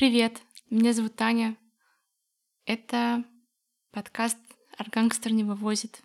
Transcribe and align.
Привет, 0.00 0.40
меня 0.70 0.94
зовут 0.94 1.14
Таня. 1.14 1.58
Это 2.64 3.22
подкаст 3.92 4.38
«Аргангстер 4.78 5.30
не 5.30 5.44
вывозит». 5.44 6.00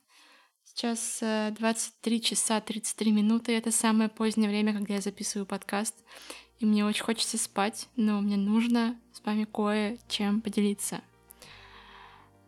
Сейчас 0.65 1.19
23 1.21 2.17
э, 2.17 2.19
часа 2.19 2.59
33 2.59 3.13
минуты. 3.13 3.53
Это 3.53 3.71
самое 3.71 4.09
позднее 4.09 4.49
время, 4.49 4.73
когда 4.73 4.95
я 4.95 4.99
записываю 4.99 5.45
подкаст. 5.45 5.95
И 6.59 6.65
мне 6.65 6.85
очень 6.85 7.05
хочется 7.05 7.37
спать, 7.37 7.87
но 7.95 8.19
мне 8.19 8.35
нужно 8.35 8.99
с 9.13 9.25
вами 9.25 9.45
кое-чем 9.45 10.41
поделиться. 10.41 10.99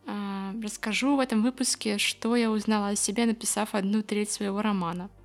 А, 0.04 0.52
расскажу 0.62 1.16
в 1.16 1.20
этом 1.20 1.42
выпуске, 1.42 1.96
что 1.96 2.36
я 2.36 2.50
узнала 2.50 2.88
о 2.88 2.96
себе, 2.96 3.24
написав 3.24 3.74
одну 3.74 4.02
треть 4.02 4.30
своего 4.30 4.60
романа— 4.60 5.08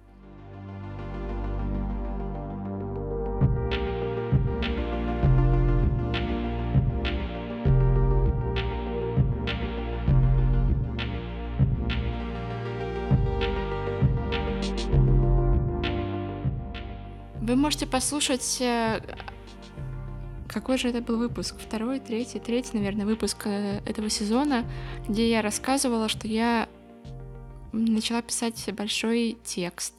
можете 17.64 17.88
послушать... 17.88 18.58
Э, 18.60 19.00
какой 20.50 20.78
же 20.78 20.90
это 20.90 21.02
был 21.02 21.18
выпуск? 21.18 21.56
Второй, 21.58 22.02
третий, 22.02 22.40
третий, 22.40 22.78
наверное, 22.78 23.06
выпуск 23.06 23.44
э, 23.48 23.80
этого 23.86 24.10
сезона, 24.10 24.66
где 25.08 25.30
я 25.30 25.42
рассказывала, 25.42 26.10
что 26.10 26.28
я 26.28 26.68
начала 27.72 28.22
писать 28.22 28.70
большой 28.74 29.38
текст. 29.46 29.94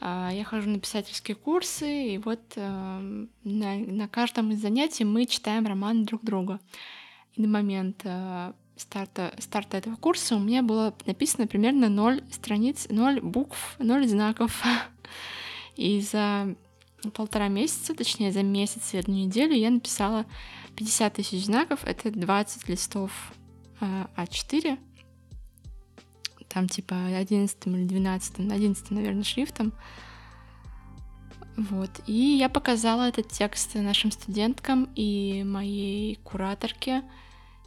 А, 0.00 0.30
я 0.32 0.42
хожу 0.42 0.68
на 0.68 0.80
писательские 0.80 1.36
курсы, 1.36 2.14
и 2.14 2.18
вот 2.18 2.40
э, 2.56 3.26
на, 3.44 3.76
на 3.76 4.08
каждом 4.08 4.50
из 4.50 4.60
занятий 4.60 5.04
мы 5.04 5.26
читаем 5.26 5.66
роман 5.66 6.04
друг 6.04 6.24
друга. 6.24 6.58
И 7.34 7.42
на 7.42 7.46
момент 7.46 8.04
старта, 8.74 9.32
старта 9.38 9.76
этого 9.76 9.94
курса 9.94 10.34
у 10.34 10.40
меня 10.40 10.64
было 10.64 10.92
написано 11.06 11.46
примерно 11.46 11.88
0 11.88 12.24
страниц, 12.32 12.88
0 12.90 13.20
букв, 13.20 13.76
0 13.78 14.08
знаков. 14.08 14.64
И 15.76 16.00
за 16.00 16.56
полтора 17.14 17.48
месяца, 17.48 17.94
точнее 17.94 18.32
за 18.32 18.42
месяц 18.42 18.94
и 18.94 18.98
одну 18.98 19.14
неделю 19.14 19.54
я 19.54 19.70
написала 19.70 20.26
50 20.76 21.14
тысяч 21.14 21.46
знаков, 21.46 21.80
это 21.84 22.10
20 22.10 22.68
листов 22.68 23.32
А4, 23.80 24.78
там 26.48 26.68
типа 26.68 26.94
11 27.16 27.66
или 27.66 27.84
12, 27.86 28.38
11, 28.40 28.90
наверное, 28.90 29.24
шрифтом. 29.24 29.72
Вот. 31.56 31.90
И 32.06 32.12
я 32.12 32.48
показала 32.48 33.08
этот 33.08 33.28
текст 33.28 33.74
нашим 33.74 34.10
студенткам 34.10 34.88
и 34.94 35.42
моей 35.44 36.16
кураторке 36.16 37.02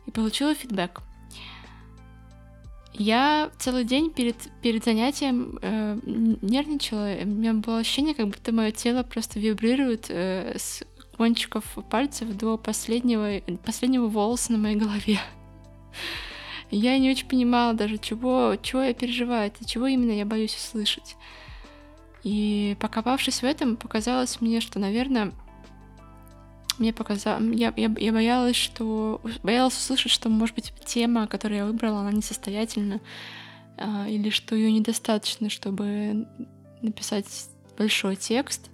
и 0.05 0.11
получила 0.11 0.55
фидбэк. 0.55 1.01
Я 2.93 3.49
целый 3.57 3.85
день 3.85 4.11
перед, 4.11 4.35
перед 4.61 4.83
занятием 4.83 5.57
э, 5.61 5.99
нервничала. 6.03 7.15
У 7.23 7.25
меня 7.25 7.53
было 7.53 7.79
ощущение, 7.79 8.13
как 8.13 8.27
будто 8.27 8.51
мое 8.51 8.71
тело 8.71 9.01
просто 9.01 9.39
вибрирует 9.39 10.07
э, 10.09 10.57
с 10.57 10.83
кончиков 11.17 11.65
пальцев 11.89 12.29
до 12.35 12.57
последнего, 12.57 13.41
последнего 13.65 14.07
волоса 14.07 14.51
на 14.51 14.59
моей 14.59 14.75
голове. 14.75 15.19
Я 16.71 16.97
не 16.99 17.09
очень 17.09 17.27
понимала 17.27 17.73
даже, 17.73 17.97
чего, 17.97 18.55
чего 18.61 18.81
я 18.81 18.93
переживаю, 18.95 19.47
это 19.47 19.63
чего 19.63 19.85
именно 19.85 20.11
я 20.11 20.25
боюсь 20.25 20.55
услышать. 20.55 21.17
И 22.23 22.75
покопавшись 22.79 23.41
в 23.41 23.43
этом, 23.43 23.75
показалось 23.75 24.41
мне, 24.41 24.59
что, 24.59 24.79
наверное, 24.79 25.33
мне 26.79 26.93
показалось, 26.93 27.55
я, 27.55 27.73
я, 27.75 27.91
я 27.97 28.11
боялась, 28.11 28.55
что 28.55 29.21
боялась 29.43 29.77
услышать, 29.77 30.11
что, 30.11 30.29
может 30.29 30.55
быть, 30.55 30.73
тема, 30.85 31.27
которую 31.27 31.57
я 31.57 31.65
выбрала, 31.65 32.01
она 32.01 32.11
несостоятельна, 32.11 33.01
а, 33.77 34.07
или 34.07 34.29
что 34.29 34.55
ее 34.55 34.71
недостаточно, 34.71 35.49
чтобы 35.49 36.27
написать 36.81 37.47
большой 37.77 38.15
текст. 38.15 38.69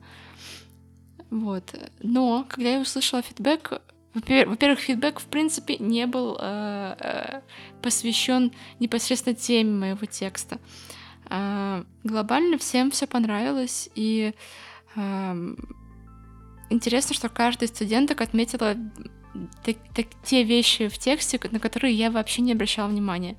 Вот. 1.30 1.64
Но 2.02 2.46
когда 2.50 2.70
я 2.72 2.80
услышала 2.80 3.22
фидбэк, 3.22 3.82
во-первых, 4.14 4.80
фидбэк 4.80 5.20
в 5.20 5.26
принципе 5.26 5.78
не 5.78 6.08
был 6.08 6.36
э, 6.40 6.96
э, 7.00 7.42
посвящен 7.82 8.52
непосредственно 8.80 9.36
теме 9.36 9.72
моего 9.72 10.06
текста. 10.06 10.60
Э, 11.30 11.84
глобально 12.04 12.58
всем 12.58 12.90
все 12.90 13.06
понравилось, 13.06 13.90
и 13.94 14.34
э, 14.96 15.56
интересно, 16.70 17.16
что 17.16 17.30
каждая 17.30 17.70
из 17.70 17.76
студенток 17.76 18.22
отметила 18.22 18.76
так, 19.64 19.78
так, 19.94 20.08
те 20.24 20.44
вещи 20.44 20.88
в 20.88 20.98
тексте, 20.98 21.40
на 21.52 21.60
которые 21.60 21.94
я 21.94 22.10
вообще 22.10 22.42
не 22.42 22.54
обращала 22.54 22.88
внимания. 22.88 23.36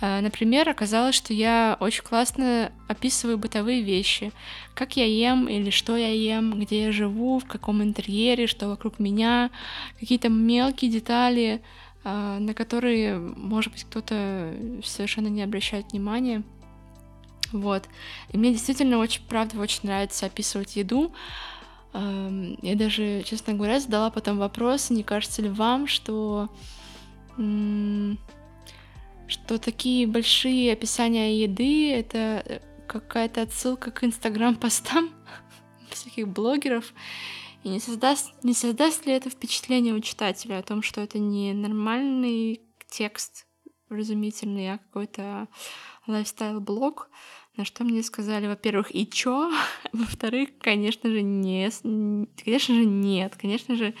Э, 0.00 0.20
например, 0.20 0.68
оказалось, 0.68 1.14
что 1.14 1.32
я 1.32 1.76
очень 1.80 2.04
классно 2.04 2.72
описываю 2.88 3.36
бытовые 3.36 3.82
вещи. 3.82 4.32
Как 4.74 4.96
я 4.96 5.04
ем 5.06 5.48
или 5.48 5.70
что 5.70 5.96
я 5.96 6.12
ем, 6.12 6.58
где 6.60 6.84
я 6.84 6.92
живу, 6.92 7.40
в 7.40 7.46
каком 7.46 7.82
интерьере, 7.82 8.46
что 8.46 8.68
вокруг 8.68 8.98
меня. 8.98 9.50
Какие-то 9.98 10.28
мелкие 10.28 10.90
детали, 10.90 11.62
э, 12.04 12.38
на 12.38 12.54
которые, 12.54 13.18
может 13.18 13.72
быть, 13.72 13.84
кто-то 13.84 14.54
совершенно 14.84 15.28
не 15.28 15.42
обращает 15.42 15.92
внимания. 15.92 16.42
Вот. 17.52 17.84
И 18.32 18.38
мне 18.38 18.52
действительно 18.52 18.98
очень, 18.98 19.22
правда, 19.28 19.58
очень 19.58 19.80
нравится 19.84 20.26
описывать 20.26 20.76
еду. 20.76 21.12
Я 21.94 22.74
даже, 22.74 23.22
честно 23.22 23.54
говоря, 23.54 23.78
задала 23.78 24.10
потом 24.10 24.38
вопрос, 24.38 24.90
не 24.90 25.04
кажется 25.04 25.42
ли 25.42 25.48
вам, 25.48 25.86
что 25.86 26.48
что 29.26 29.58
такие 29.58 30.06
большие 30.06 30.72
описания 30.72 31.42
еды— 31.42 31.92
это 31.94 32.42
э, 32.44 32.60
какая-то 32.86 33.42
отсылка 33.42 33.90
к 33.90 34.04
инстаграм-постам 34.04 35.10
всяких 35.90 36.28
блогеров, 36.28 36.92
и 37.62 37.70
не 37.70 37.80
создаст, 37.80 38.32
не 38.42 38.52
создаст 38.52 39.06
ли 39.06 39.12
это 39.12 39.30
впечатление 39.30 39.94
у 39.94 40.00
читателя 40.00 40.58
о 40.58 40.62
том, 40.62 40.82
что 40.82 41.00
это 41.00 41.18
не 41.18 41.54
нормальный 41.54 42.60
текст 42.90 43.46
разумительный, 43.88 44.74
а 44.74 44.78
какой-то 44.78 45.48
лайфстайл-блог, 46.06 47.08
на 47.56 47.64
что 47.64 47.84
мне 47.84 48.02
сказали, 48.02 48.46
во-первых, 48.46 48.94
и 48.94 49.06
чё? 49.06 49.52
Во-вторых, 49.92 50.50
конечно 50.58 51.10
же, 51.10 51.22
не, 51.22 51.70
конечно 52.44 52.74
же, 52.74 52.84
нет. 52.84 53.36
Конечно 53.36 53.76
же, 53.76 53.94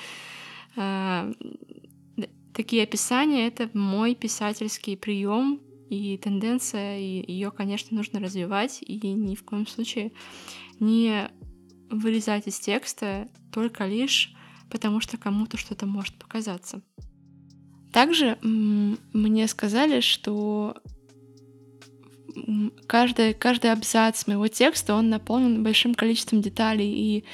такие 2.52 2.82
описания— 2.82 3.46
это 3.48 3.70
мой 3.74 4.14
писательский 4.14 4.96
прием 4.96 5.60
и 5.90 6.16
тенденция, 6.16 6.98
и 6.98 7.32
ее, 7.32 7.50
конечно, 7.50 7.96
нужно 7.96 8.20
развивать, 8.20 8.78
и 8.82 8.98
ни 9.12 9.34
в 9.34 9.44
коем 9.44 9.66
случае 9.66 10.12
не 10.80 11.30
вырезать 11.90 12.48
из 12.48 12.58
текста 12.58 13.28
только 13.52 13.86
лишь 13.86 14.34
потому, 14.70 15.00
что 15.00 15.16
кому-то 15.18 15.56
что-то 15.56 15.86
может 15.86 16.16
показаться. 16.16 16.82
Также 17.92 18.38
мне 18.42 19.46
сказали, 19.46 20.00
что 20.00 20.76
каждый, 22.86 23.34
каждый 23.34 23.72
абзац 23.72 24.26
моего 24.26 24.48
текста, 24.48 24.94
он 24.94 25.10
наполнен 25.10 25.62
большим 25.62 25.94
количеством 25.94 26.40
деталей, 26.40 26.92
и 26.92 27.24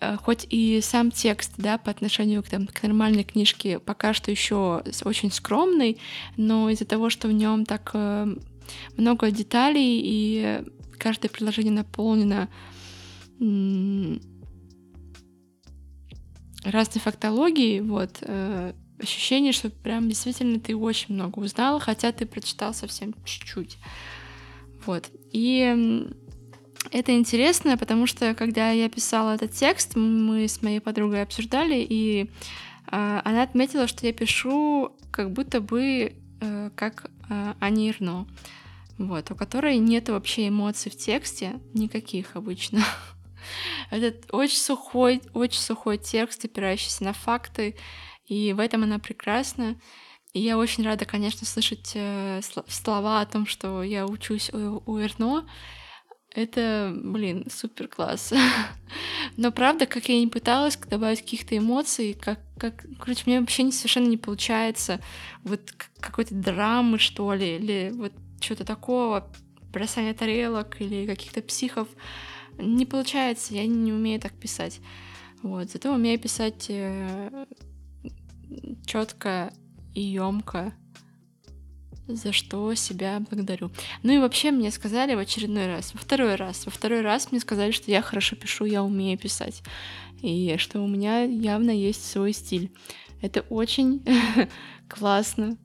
э, 0.00 0.16
хоть 0.16 0.46
и 0.50 0.80
сам 0.80 1.10
текст, 1.10 1.52
да, 1.56 1.78
по 1.78 1.90
отношению 1.90 2.42
к, 2.42 2.48
там, 2.48 2.66
к 2.66 2.82
нормальной 2.82 3.24
книжке 3.24 3.78
пока 3.78 4.14
что 4.14 4.30
еще 4.30 4.82
очень 5.04 5.30
скромный, 5.32 5.98
но 6.36 6.70
из-за 6.70 6.84
того, 6.84 7.10
что 7.10 7.28
в 7.28 7.32
нем 7.32 7.64
так 7.64 7.90
э, 7.94 8.26
много 8.96 9.30
деталей, 9.30 10.00
и 10.02 10.64
каждое 10.98 11.28
предложение 11.28 11.72
наполнено 11.72 12.48
разной 16.64 17.00
фактологией, 17.00 17.80
вот, 17.80 18.18
э, 18.22 18.72
ощущение, 19.00 19.52
что 19.52 19.70
прям 19.70 20.08
действительно 20.08 20.58
ты 20.58 20.76
очень 20.76 21.14
много 21.14 21.38
узнал, 21.38 21.78
хотя 21.78 22.12
ты 22.12 22.26
прочитал 22.26 22.74
совсем 22.74 23.14
чуть-чуть. 23.24 23.78
Вот. 24.86 25.10
И 25.32 26.06
это 26.90 27.12
интересно, 27.12 27.76
потому 27.76 28.06
что 28.06 28.34
когда 28.34 28.70
я 28.70 28.88
писала 28.88 29.34
этот 29.34 29.52
текст, 29.52 29.96
мы 29.96 30.48
с 30.48 30.62
моей 30.62 30.80
подругой 30.80 31.22
обсуждали, 31.22 31.86
и 31.88 32.30
э, 32.90 33.20
она 33.24 33.42
отметила, 33.42 33.86
что 33.86 34.06
я 34.06 34.12
пишу 34.12 34.92
как 35.10 35.32
будто 35.32 35.60
бы 35.60 36.14
э, 36.40 36.70
как 36.74 37.10
э, 37.28 37.54
Ани 37.60 37.90
Ирно, 37.90 38.26
вот, 38.96 39.30
у 39.30 39.34
которой 39.34 39.78
нет 39.78 40.08
вообще 40.08 40.48
эмоций 40.48 40.90
в 40.90 40.96
тексте, 40.96 41.60
никаких 41.74 42.36
обычно. 42.36 42.80
Этот 43.90 44.26
очень 44.32 44.58
сухой, 44.58 45.20
очень 45.34 45.60
сухой 45.60 45.98
текст, 45.98 46.44
опирающийся 46.44 47.04
на 47.04 47.12
факты, 47.12 47.76
и 48.26 48.52
в 48.52 48.60
этом 48.60 48.84
она 48.84 48.98
прекрасна. 48.98 49.76
И 50.34 50.40
я 50.40 50.58
очень 50.58 50.84
рада, 50.84 51.04
конечно, 51.04 51.46
слышать 51.46 51.92
э, 51.94 52.40
слова 52.68 53.20
о 53.20 53.26
том, 53.26 53.46
что 53.46 53.82
я 53.82 54.06
учусь 54.06 54.50
у, 54.52 54.82
у 54.84 54.98
Эрно. 54.98 55.48
Это, 56.34 56.92
блин, 56.94 57.46
супер 57.50 57.88
класс. 57.88 58.32
Но 59.36 59.50
правда, 59.50 59.86
как 59.86 60.08
я 60.08 60.20
не 60.20 60.26
пыталась 60.26 60.76
добавить 60.76 61.22
каких-то 61.22 61.56
эмоций, 61.56 62.14
как, 62.14 62.40
как, 62.58 62.84
короче, 63.00 63.22
мне 63.26 63.40
вообще 63.40 63.70
совершенно 63.72 64.08
не 64.08 64.18
получается 64.18 65.00
вот 65.42 65.72
какой-то 66.00 66.34
драмы, 66.34 66.98
что 66.98 67.32
ли, 67.32 67.56
или 67.56 67.90
вот 67.94 68.12
что-то 68.40 68.64
такого, 68.64 69.32
бросание 69.72 70.14
тарелок 70.14 70.80
или 70.80 71.06
каких-то 71.06 71.40
психов. 71.40 71.88
Не 72.58 72.84
получается, 72.84 73.54
я 73.54 73.66
не 73.66 73.92
умею 73.92 74.20
так 74.20 74.34
писать. 74.34 74.80
Вот, 75.42 75.70
зато 75.70 75.92
умею 75.92 76.18
писать 76.18 76.66
э, 76.68 77.46
четко 78.84 79.52
и 79.94 80.00
емко 80.00 80.72
за 82.08 82.32
что 82.32 82.74
себя 82.74 83.20
благодарю. 83.20 83.70
Ну 84.02 84.12
и 84.12 84.18
вообще 84.18 84.50
мне 84.50 84.70
сказали 84.70 85.14
в 85.14 85.18
очередной 85.18 85.66
раз, 85.66 85.92
во 85.92 86.00
второй 86.00 86.36
раз, 86.36 86.64
во 86.64 86.72
второй 86.72 87.02
раз 87.02 87.30
мне 87.30 87.40
сказали, 87.40 87.70
что 87.70 87.90
я 87.90 88.02
хорошо 88.02 88.36
пишу, 88.36 88.64
я 88.64 88.82
умею 88.82 89.18
писать, 89.18 89.62
и 90.22 90.56
что 90.58 90.80
у 90.80 90.88
меня 90.88 91.22
явно 91.22 91.70
есть 91.70 92.04
свой 92.10 92.32
стиль. 92.32 92.72
Это 93.20 93.42
очень 93.50 94.02
классно. 94.88 95.56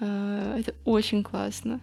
А, 0.00 0.58
это 0.58 0.74
очень 0.84 1.22
классно. 1.22 1.80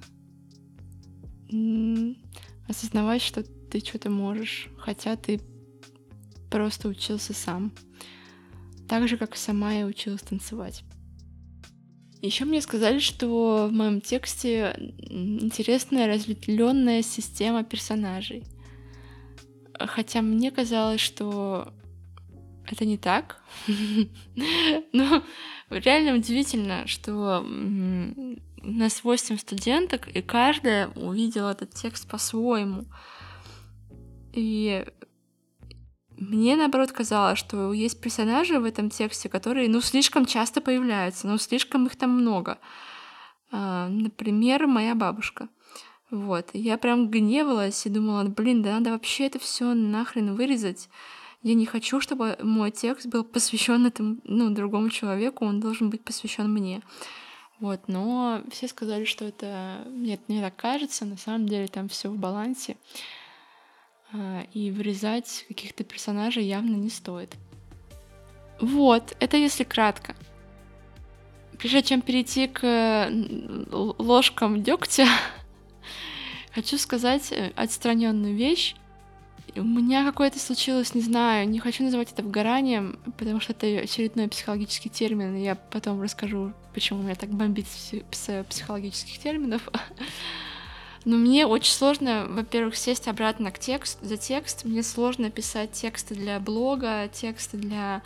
Осознавать, 2.68 3.22
что 3.22 3.44
ты 3.44 3.80
что-то 3.80 4.10
можешь, 4.10 4.70
хотя 4.78 5.16
ты 5.16 5.42
просто 6.50 6.88
учился 6.88 7.34
сам. 7.34 7.72
Так 8.88 9.08
же, 9.08 9.18
как 9.18 9.36
сама 9.36 9.74
я 9.74 9.86
училась 9.86 10.22
танцевать. 10.22 10.84
Еще 12.24 12.46
мне 12.46 12.62
сказали, 12.62 13.00
что 13.00 13.68
в 13.70 13.74
моем 13.74 14.00
тексте 14.00 14.74
интересная 15.10 16.08
разветвленная 16.08 17.02
система 17.02 17.66
персонажей. 17.66 18.46
Хотя 19.78 20.22
мне 20.22 20.50
казалось, 20.50 21.02
что 21.02 21.74
это 22.66 22.86
не 22.86 22.98
так. 22.98 23.44
Но 24.94 25.22
реально 25.70 26.16
удивительно, 26.16 26.88
что 26.88 27.42
у 27.42 28.72
нас 28.72 29.04
8 29.04 29.38
студенток, 29.38 30.08
и 30.08 30.22
каждая 30.22 30.88
увидела 30.96 31.52
этот 31.52 31.72
текст 31.72 32.08
по-своему. 32.08 32.86
И 34.32 34.86
мне, 36.18 36.56
наоборот, 36.56 36.92
казалось, 36.92 37.40
что 37.40 37.74
есть 37.74 38.00
персонажи 38.02 38.60
в 38.60 38.66
этом 38.66 38.90
тексте, 38.90 39.30
которые, 39.30 39.70
ну, 39.70 39.82
слишком 39.82 40.26
часто 40.26 40.62
появляются, 40.62 41.28
ну, 41.28 41.38
слишком 41.38 41.86
их 41.86 41.96
там 41.96 42.12
много. 42.12 42.60
А, 43.52 43.88
например, 43.90 44.68
моя 44.68 44.96
бабушка. 44.96 45.48
Вот. 46.10 46.50
Я 46.54 46.78
прям 46.78 47.10
гневалась 47.10 47.86
и 47.86 47.90
думала, 47.90 48.24
блин, 48.26 48.62
да 48.62 48.74
надо 48.74 48.92
вообще 48.92 49.26
это 49.26 49.40
все 49.40 49.74
нахрен 49.74 50.36
вырезать. 50.36 50.90
Я 51.42 51.56
не 51.56 51.66
хочу, 51.66 52.00
чтобы 52.00 52.38
мой 52.42 52.72
текст 52.72 53.08
был 53.08 53.24
посвящен 53.24 53.86
этому, 53.86 54.18
ну, 54.24 54.50
другому 54.50 54.90
человеку, 54.90 55.46
он 55.46 55.60
должен 55.60 55.90
быть 55.90 56.04
посвящен 56.04 56.52
мне. 56.52 56.82
Вот, 57.60 57.82
но 57.88 58.42
все 58.52 58.68
сказали, 58.68 59.06
что 59.06 59.26
это 59.26 59.86
нет, 59.88 60.22
мне 60.28 60.42
так 60.42 60.56
кажется, 60.56 61.06
на 61.06 61.18
самом 61.18 61.48
деле 61.48 61.68
там 61.68 61.90
все 61.90 62.10
в 62.10 62.18
балансе. 62.18 62.78
А, 64.14 64.46
и 64.54 64.70
вырезать 64.70 65.46
каких-то 65.48 65.84
персонажей 65.84 66.44
явно 66.44 66.76
не 66.76 66.90
стоит. 66.90 67.36
Вот, 68.60 69.16
это 69.20 69.38
если 69.38 69.64
кратко. 69.64 70.16
Прежде 71.58 71.82
чем 71.82 72.02
перейти 72.02 72.48
к 72.48 73.10
ложкам 73.72 74.62
дегтя, 74.62 75.08
хочу 76.54 76.78
сказать 76.78 77.32
э, 77.32 77.52
отстраненную 77.56 78.36
вещь. 78.36 78.76
У 79.56 79.64
меня 79.64 80.06
какое-то 80.06 80.40
случилось, 80.40 80.94
не 80.94 81.02
знаю, 81.02 81.50
не 81.50 81.60
хочу 81.60 81.84
называть 81.84 82.12
это 82.12 82.24
выгоранием, 82.24 83.00
потому 83.18 83.40
что 83.40 83.54
это 83.54 83.68
очередной 83.84 84.28
психологический 84.28 84.90
термин, 84.90 85.36
и 85.36 85.44
я 85.44 85.56
потом 85.56 86.02
расскажу, 86.02 86.54
почему 86.74 87.02
меня 87.02 87.16
так 87.16 87.30
бомбит 87.30 87.68
с 87.68 88.44
психологических 88.44 89.18
терминов. 89.20 89.68
Но 91.06 91.18
мне 91.18 91.46
очень 91.46 91.74
сложно, 91.74 92.28
во-первых, 92.30 92.78
сесть 92.78 93.08
обратно 93.08 93.52
к 93.52 93.60
текст, 93.60 94.00
за 94.02 94.16
текст. 94.16 94.64
Мне 94.64 94.84
сложно 94.84 95.30
писать 95.30 95.74
тексты 95.74 96.16
для 96.16 96.40
блога, 96.40 97.10
тексты 97.12 97.58
для 97.58 98.02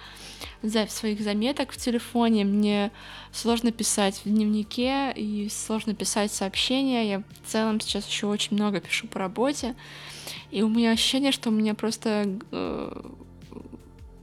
за 0.63 0.87
своих 0.87 1.21
заметок 1.21 1.71
в 1.71 1.77
телефоне. 1.77 2.43
Мне 2.43 2.91
сложно 3.31 3.71
писать 3.71 4.21
в 4.25 4.29
дневнике 4.29 5.11
и 5.15 5.47
сложно 5.49 5.93
писать 5.93 6.31
сообщения. 6.31 7.09
Я 7.09 7.19
в 7.19 7.47
целом 7.47 7.79
сейчас 7.79 8.07
еще 8.07 8.27
очень 8.27 8.55
много 8.55 8.79
пишу 8.79 9.07
по 9.07 9.19
работе. 9.19 9.75
И 10.49 10.63
у 10.63 10.69
меня 10.69 10.91
ощущение, 10.91 11.31
что 11.31 11.49
у 11.49 11.53
меня 11.53 11.75
просто 11.75 12.39
э, 12.51 13.01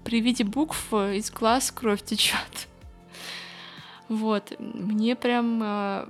при 0.02 0.20
виде 0.20 0.42
букв 0.42 0.92
из 0.92 1.30
глаз 1.30 1.70
кровь 1.70 2.02
течет. 2.02 2.38
Вот, 4.10 4.52
мне 4.58 5.16
прям 5.16 5.62
э, 5.62 6.06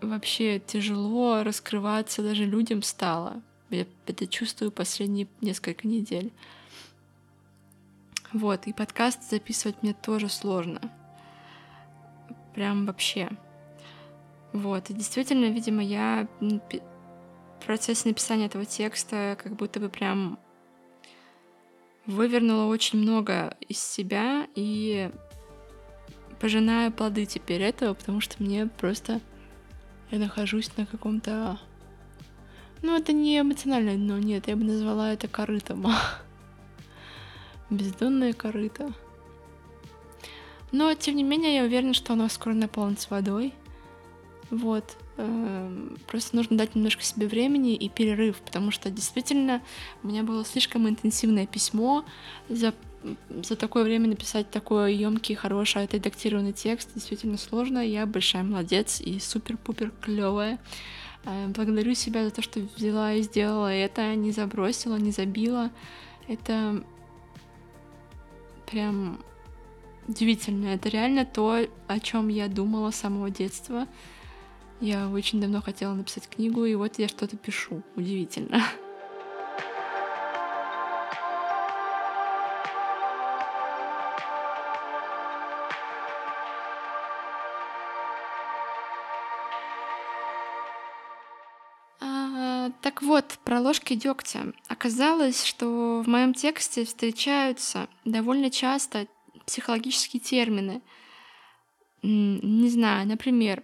вообще 0.00 0.58
тяжело 0.58 1.42
раскрываться 1.42 2.22
даже 2.22 2.44
людям 2.44 2.82
стало. 2.82 3.42
Я 3.70 3.86
это 4.06 4.26
чувствую 4.26 4.72
последние 4.72 5.28
несколько 5.40 5.86
недель. 5.86 6.32
Вот, 8.32 8.66
и 8.66 8.72
подкаст 8.72 9.28
записывать 9.28 9.82
мне 9.82 9.92
тоже 9.92 10.28
сложно. 10.28 10.80
Прям 12.54 12.86
вообще. 12.86 13.30
Вот, 14.52 14.90
и 14.90 14.94
действительно, 14.94 15.46
видимо, 15.46 15.82
я 15.82 16.26
в 16.40 17.64
процессе 17.64 18.08
написания 18.08 18.46
этого 18.46 18.64
текста 18.64 19.36
как 19.40 19.54
будто 19.54 19.78
бы 19.78 19.88
прям 19.88 20.38
вывернула 22.06 22.64
очень 22.64 22.98
много 22.98 23.56
из 23.68 23.78
себя 23.78 24.48
и 24.54 25.10
пожинаю 26.40 26.90
плоды 26.90 27.26
теперь 27.26 27.62
этого, 27.62 27.94
потому 27.94 28.20
что 28.20 28.42
мне 28.42 28.66
просто 28.66 29.20
я 30.10 30.18
нахожусь 30.18 30.70
на 30.76 30.86
каком-то... 30.86 31.58
Ну, 32.82 32.96
это 32.96 33.12
не 33.12 33.38
эмоциональное 33.38 33.96
дно, 33.96 34.18
нет, 34.18 34.48
я 34.48 34.56
бы 34.56 34.64
назвала 34.64 35.12
это 35.12 35.28
корытом. 35.28 35.86
Бездонное 37.70 38.32
корыто. 38.32 38.92
Но, 40.72 40.94
тем 40.94 41.16
не 41.16 41.22
менее, 41.22 41.56
я 41.56 41.64
уверена, 41.64 41.94
что 41.94 42.14
оно 42.14 42.28
скоро 42.28 42.54
наполнится 42.54 43.08
водой. 43.10 43.52
Вот. 44.50 44.96
Эм, 45.16 45.98
просто 46.06 46.36
нужно 46.36 46.56
дать 46.56 46.74
немножко 46.74 47.02
себе 47.02 47.26
времени 47.26 47.74
и 47.74 47.88
перерыв, 47.88 48.38
потому 48.38 48.70
что 48.70 48.90
действительно 48.90 49.62
у 50.02 50.08
меня 50.08 50.22
было 50.22 50.44
слишком 50.44 50.88
интенсивное 50.88 51.46
письмо 51.46 52.04
за 52.48 52.72
за 53.42 53.56
такое 53.56 53.84
время 53.84 54.08
написать 54.08 54.50
такой 54.50 54.94
емкий, 54.94 55.34
хороший, 55.34 55.84
отредактированный 55.84 56.52
текст 56.52 56.90
действительно 56.94 57.38
сложно. 57.38 57.78
Я 57.78 58.06
большая 58.06 58.42
молодец 58.42 59.00
и 59.00 59.18
супер-пупер 59.18 59.92
клевая. 60.00 60.58
Э, 61.24 61.48
благодарю 61.48 61.94
себя 61.94 62.24
за 62.24 62.30
то, 62.30 62.42
что 62.42 62.60
взяла 62.76 63.14
и 63.14 63.22
сделала 63.22 63.72
это, 63.72 64.14
не 64.14 64.32
забросила, 64.32 64.96
не 64.96 65.12
забила. 65.12 65.70
Это 66.28 66.84
прям 68.70 69.20
удивительно. 70.06 70.68
Это 70.68 70.88
реально 70.88 71.24
то, 71.24 71.66
о 71.86 72.00
чем 72.00 72.28
я 72.28 72.48
думала 72.48 72.90
с 72.90 72.96
самого 72.96 73.30
детства. 73.30 73.86
Я 74.80 75.08
очень 75.08 75.40
давно 75.40 75.60
хотела 75.60 75.94
написать 75.94 76.28
книгу, 76.28 76.64
и 76.64 76.74
вот 76.74 76.98
я 76.98 77.08
что-то 77.08 77.36
пишу. 77.36 77.82
Удивительно. 77.96 78.62
ложки 93.60 93.94
дегтя. 93.94 94.52
Оказалось, 94.68 95.44
что 95.44 96.02
в 96.04 96.08
моем 96.08 96.34
тексте 96.34 96.84
встречаются 96.84 97.88
довольно 98.04 98.50
часто 98.50 99.06
психологические 99.46 100.20
термины. 100.20 100.82
Не 102.02 102.68
знаю, 102.68 103.06
например, 103.06 103.62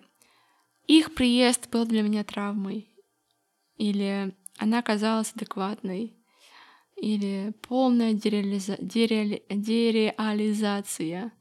их 0.87 1.15
приезд 1.15 1.69
был 1.71 1.85
для 1.85 2.03
меня 2.03 2.23
травмой, 2.23 2.89
или 3.77 4.35
она 4.59 4.83
казалась 4.83 5.33
адекватной, 5.35 6.15
или 6.97 7.53
полная 7.63 8.13
дереализа... 8.13 8.77
дереали... 8.81 9.43
дереализация. 9.51 11.33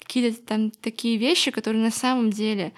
Какие-то 0.00 0.42
там 0.42 0.70
такие 0.70 1.16
вещи, 1.16 1.50
которые 1.50 1.82
на 1.82 1.90
самом 1.90 2.30
деле 2.30 2.72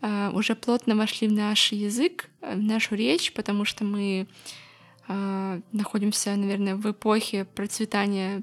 э, 0.00 0.30
уже 0.30 0.54
плотно 0.54 0.96
вошли 0.96 1.28
в 1.28 1.32
наш 1.32 1.72
язык, 1.72 2.30
в 2.40 2.56
нашу 2.56 2.94
речь, 2.94 3.32
потому 3.32 3.64
что 3.64 3.84
мы 3.84 4.22
э, 4.22 4.26
находимся, 5.06 6.34
наверное, 6.34 6.76
в 6.76 6.90
эпохе 6.90 7.44
процветания 7.44 8.42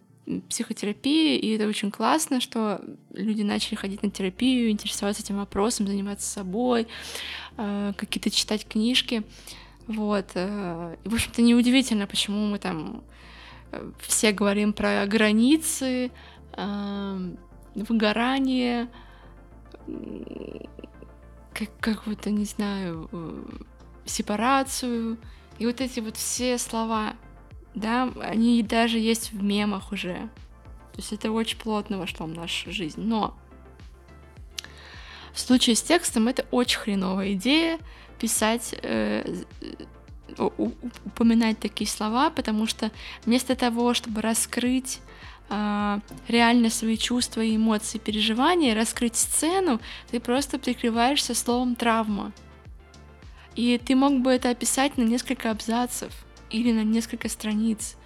психотерапии, 0.49 1.37
и 1.37 1.55
это 1.55 1.67
очень 1.67 1.91
классно, 1.91 2.39
что 2.39 2.81
люди 3.13 3.41
начали 3.41 3.75
ходить 3.75 4.03
на 4.03 4.11
терапию, 4.11 4.69
интересоваться 4.69 5.23
этим 5.23 5.37
вопросом, 5.37 5.87
заниматься 5.87 6.29
собой, 6.29 6.87
э, 7.57 7.93
какие-то 7.97 8.29
читать 8.29 8.67
книжки. 8.67 9.23
Вот. 9.87 10.27
Э, 10.35 10.95
и, 11.03 11.09
в 11.09 11.13
общем-то, 11.13 11.41
неудивительно, 11.41 12.07
почему 12.07 12.45
мы 12.47 12.59
там 12.59 13.03
э, 13.71 13.91
все 13.99 14.31
говорим 14.31 14.73
про 14.73 15.05
границы, 15.05 16.11
эм, 16.53 17.37
выгорание, 17.75 18.89
как, 21.53 21.69
какую-то, 21.79 22.29
не 22.29 22.45
знаю, 22.45 23.09
э, 23.11 23.43
сепарацию. 24.05 25.17
И 25.61 25.65
вот 25.67 25.79
эти 25.79 25.99
вот 25.99 26.17
все 26.17 26.57
слова, 26.57 27.13
да, 27.75 28.11
они 28.19 28.63
даже 28.63 28.97
есть 28.97 29.31
в 29.31 29.43
мемах 29.43 29.91
уже. 29.91 30.15
То 30.15 30.97
есть 30.97 31.13
это 31.13 31.31
очень 31.31 31.59
плотно 31.59 31.99
вошло 31.99 32.25
в 32.25 32.33
нашу 32.33 32.71
жизнь. 32.71 32.99
Но 32.99 33.37
в 35.31 35.39
случае 35.39 35.75
с 35.75 35.83
текстом 35.83 36.27
это 36.27 36.47
очень 36.49 36.79
хреновая 36.79 37.33
идея 37.33 37.77
писать, 38.17 38.73
э, 38.81 39.43
упоминать 40.35 41.59
такие 41.59 41.87
слова, 41.87 42.31
потому 42.31 42.65
что 42.65 42.89
вместо 43.23 43.55
того, 43.55 43.93
чтобы 43.93 44.21
раскрыть 44.21 44.99
э, 45.51 45.99
реально 46.27 46.71
свои 46.71 46.97
чувства 46.97 47.47
эмоции, 47.47 47.99
переживания, 47.99 48.73
раскрыть 48.73 49.15
сцену, 49.15 49.79
ты 50.09 50.19
просто 50.19 50.57
прикрываешься 50.57 51.35
словом 51.35 51.75
травма. 51.75 52.31
И 53.55 53.77
ты 53.77 53.95
мог 53.95 54.21
бы 54.21 54.31
это 54.31 54.49
описать 54.49 54.97
на 54.97 55.03
несколько 55.03 55.51
абзацев 55.51 56.13
или 56.49 56.71
на 56.71 56.83
несколько 56.83 57.29
страниц, 57.29 57.97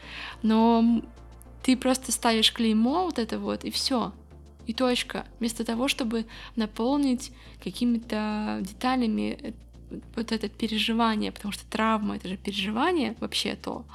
но 0.42 1.02
ты 1.64 1.76
просто 1.76 2.12
ставишь 2.12 2.54
клеймо 2.54 3.06
вот 3.06 3.20
это 3.20 3.40
вот, 3.40 3.64
и 3.64 3.72
все. 3.72 4.14
И 4.68 4.74
точка. 4.74 5.26
Вместо 5.40 5.64
того, 5.64 5.88
чтобы 5.88 6.26
наполнить 6.56 7.32
какими-то 7.64 8.60
деталями 8.62 9.38
э, 9.42 9.54
вот 10.16 10.32
это 10.32 10.50
переживание, 10.50 11.32
потому 11.32 11.52
что 11.52 11.66
травма— 11.68 12.16
это 12.18 12.28
же 12.28 12.38
переживание 12.38 13.16
вообще 13.20 13.56
то. 13.56 13.86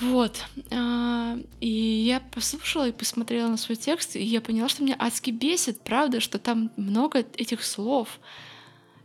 Вот. 0.00 0.44
А, 0.70 1.36
и 1.60 1.68
я 1.68 2.20
послушала 2.20 2.88
и 2.88 2.92
посмотрела 2.92 3.48
на 3.48 3.56
свой 3.56 3.76
текст, 3.76 4.16
и 4.16 4.22
я 4.22 4.40
поняла, 4.40 4.68
что 4.68 4.82
меня 4.82 4.96
адски 4.98 5.30
бесит, 5.30 5.82
правда, 5.82 6.20
что 6.20 6.38
там 6.38 6.70
много 6.76 7.18
этих 7.18 7.62
слов. 7.62 8.18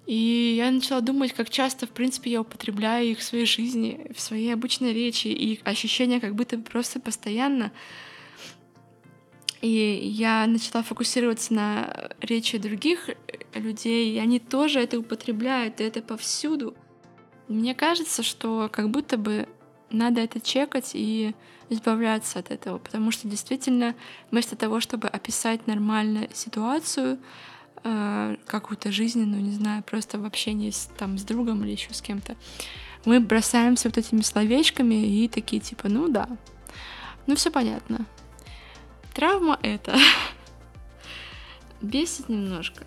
И 0.05 0.55
я 0.57 0.69
начала 0.69 1.01
думать, 1.01 1.33
как 1.33 1.49
часто, 1.49 1.87
в 1.87 1.89
принципе, 1.89 2.31
я 2.31 2.41
употребляю 2.41 3.07
их 3.07 3.19
в 3.19 3.23
своей 3.23 3.45
жизни, 3.45 4.07
в 4.15 4.19
своей 4.19 4.53
обычной 4.53 4.93
речи, 4.93 5.27
и 5.27 5.59
ощущение 5.63 6.19
как 6.19 6.35
будто 6.35 6.57
просто 6.59 6.99
постоянно. 6.99 7.71
И 9.61 9.99
я 10.03 10.45
начала 10.45 10.83
фокусироваться 10.83 11.53
на 11.55 12.11
речи 12.21 12.59
других 12.59 13.09
людей, 13.55 14.13
и 14.13 14.19
они 14.19 14.39
тоже 14.39 14.79
это 14.79 14.99
употребляют, 14.99 15.81
и 15.81 15.83
это 15.83 16.03
повсюду. 16.03 16.75
Мне 17.47 17.73
кажется, 17.73 18.21
что 18.21 18.69
как 18.71 18.91
будто 18.91 19.17
бы 19.17 19.47
надо 19.89 20.21
это 20.21 20.39
чекать 20.39 20.91
и 20.93 21.33
избавляться 21.69 22.39
от 22.39 22.51
этого, 22.51 22.77
потому 22.77 23.09
что 23.09 23.27
действительно 23.27 23.95
вместо 24.29 24.55
того, 24.55 24.79
чтобы 24.79 25.07
описать 25.07 25.65
нормально 25.65 26.27
ситуацию, 26.31 27.17
э, 27.85 28.35
какую-то 28.45 28.91
жизненную, 28.91 29.41
не 29.41 29.53
знаю, 29.53 29.83
просто 29.83 30.19
в 30.19 30.25
общении 30.25 30.71
с, 30.71 30.89
там, 30.97 31.17
с 31.17 31.23
другом 31.23 31.63
или 31.63 31.71
еще 31.71 31.93
с 31.93 32.01
кем-то, 32.01 32.35
мы 33.05 33.19
бросаемся 33.19 33.87
вот 33.87 33.97
этими 33.97 34.21
словечками 34.21 34.95
и 34.95 35.29
такие 35.29 35.61
типа, 35.61 35.87
ну 35.87 36.09
да, 36.09 36.27
ну 37.27 37.35
все 37.35 37.51
понятно. 37.51 38.05
Травма 39.13 39.57
это 39.61 39.97
бесит 41.81 42.27
немножко. 42.27 42.85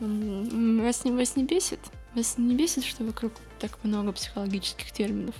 Вас 0.00 1.04
не, 1.04 1.10
вас 1.10 1.36
не 1.36 1.44
бесит? 1.44 1.80
Вас 2.14 2.38
не 2.38 2.54
бесит, 2.54 2.84
что 2.84 3.04
вокруг 3.04 3.32
так 3.58 3.82
много 3.82 4.12
психологических 4.12 4.92
терминов? 4.92 5.34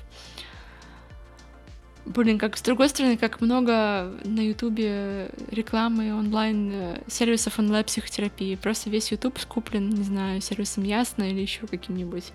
Блин, 2.06 2.38
как 2.38 2.56
с 2.56 2.62
другой 2.62 2.88
стороны, 2.88 3.16
как 3.16 3.40
много 3.40 4.12
на 4.24 4.40
Ютубе 4.40 5.30
рекламы 5.50 6.14
онлайн 6.14 6.70
э, 6.72 7.02
сервисов 7.08 7.58
онлайн 7.58 7.84
психотерапии. 7.84 8.54
Просто 8.54 8.90
весь 8.90 9.10
Ютуб 9.10 9.38
скуплен, 9.40 9.90
не 9.90 10.04
знаю, 10.04 10.40
сервисом 10.40 10.84
Ясно 10.84 11.24
или 11.24 11.40
еще 11.40 11.66
каким-нибудь. 11.66 12.32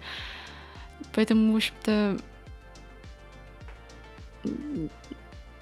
Поэтому, 1.15 1.53
в 1.53 1.55
общем-то, 1.55 2.17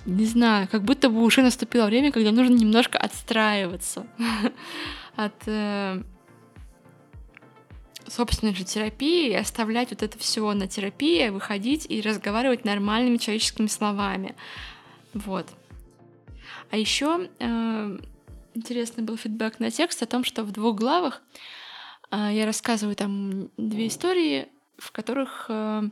не 0.06 0.26
знаю, 0.26 0.68
как 0.72 0.84
будто 0.84 1.10
бы 1.10 1.22
уже 1.22 1.44
наступило 1.44 1.86
время, 1.86 2.12
когда 2.12 2.32
нужно 2.32 2.56
немножко 2.56 2.98
отстраиваться 2.98 4.08
от 5.16 5.36
э, 5.46 6.02
собственной 8.10 8.56
же 8.56 8.64
терапии 8.64 9.34
оставлять 9.34 9.92
вот 9.92 10.04
это 10.04 10.18
все 10.18 10.52
на 10.54 10.68
терапии, 10.68 11.30
выходить 11.30 11.86
и 11.90 12.02
разговаривать 12.02 12.66
нормальными 12.66 13.18
человеческими 13.18 13.68
словами. 13.68 14.36
Вот. 15.14 15.48
А 16.72 16.78
еще 16.78 17.30
э, 17.40 18.00
интересный 18.54 19.04
был 19.04 19.18
фидбэк 19.18 19.60
на 19.60 19.72
текст 19.72 20.04
о 20.04 20.06
том, 20.06 20.24
что 20.24 20.44
в 20.44 20.52
двух 20.52 20.76
главах 20.76 21.22
э, 22.12 22.30
я 22.34 22.46
рассказываю 22.46 22.96
там 22.96 23.50
две 23.58 23.88
истории, 23.88 24.48
в 24.78 24.92
которых 24.92 25.46
э, 25.50 25.90